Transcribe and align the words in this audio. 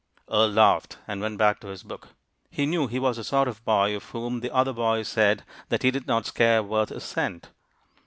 Earle 0.31 0.49
laughed, 0.49 0.97
and 1.07 1.21
went 1.21 1.37
back 1.37 1.59
to 1.59 1.67
his 1.67 1.83
book. 1.83 2.07
He 2.49 2.65
knew 2.65 2.87
he 2.87 2.97
was 2.97 3.17
the 3.17 3.23
sort 3.23 3.47
of 3.47 3.63
boy 3.63 3.95
of 3.95 4.03
whom 4.05 4.39
the 4.39 4.49
other 4.51 4.73
boys 4.73 5.07
said 5.07 5.43
that 5.69 5.83
he 5.83 5.91
did 5.91 6.07
not 6.07 6.25
"scare 6.25 6.63
worth 6.63 6.89
a 6.89 6.99
cent." 6.99 7.49